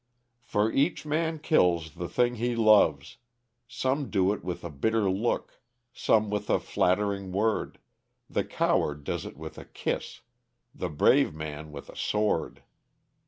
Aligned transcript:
"For 0.41 0.71
each 0.71 1.05
man 1.05 1.37
kills 1.37 1.91
the 1.93 2.09
thing 2.09 2.37
he 2.37 2.55
loves 2.55 3.17
Some 3.67 4.09
do 4.09 4.33
it 4.33 4.43
with 4.43 4.63
a 4.63 4.71
bitter 4.71 5.07
look, 5.11 5.61
Some 5.93 6.31
with 6.31 6.49
a 6.49 6.59
flattering 6.59 7.31
word; 7.31 7.77
The 8.27 8.43
coward 8.43 9.03
does 9.03 9.27
it 9.27 9.37
with 9.37 9.59
a 9.59 9.65
kiss, 9.65 10.21
The 10.73 10.89
brave 10.89 11.35
man 11.35 11.71
with 11.71 11.87
a 11.87 11.95
sword. 11.95 12.63